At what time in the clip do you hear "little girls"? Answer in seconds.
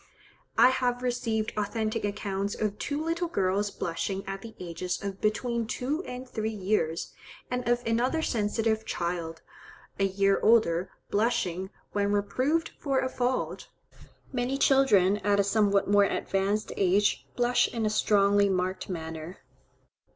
3.05-3.69